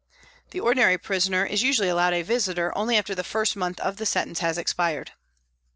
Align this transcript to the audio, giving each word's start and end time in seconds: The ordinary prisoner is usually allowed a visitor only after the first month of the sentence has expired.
The 0.49 0.59
ordinary 0.59 0.97
prisoner 0.97 1.45
is 1.45 1.61
usually 1.61 1.87
allowed 1.87 2.13
a 2.15 2.23
visitor 2.23 2.75
only 2.75 2.97
after 2.97 3.13
the 3.13 3.23
first 3.23 3.55
month 3.55 3.79
of 3.81 3.97
the 3.97 4.05
sentence 4.07 4.39
has 4.39 4.57
expired. 4.57 5.11